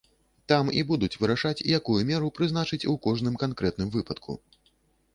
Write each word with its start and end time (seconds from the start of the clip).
Там 0.51 0.71
і 0.79 0.83
будуць 0.91 1.09
вырашаць, 1.25 1.65
якую 1.79 1.99
меру 2.13 2.33
прызначыць 2.39 2.83
у 2.95 2.99
кожным 3.07 3.35
канкрэтным 3.47 3.89
выпадку. 3.99 4.31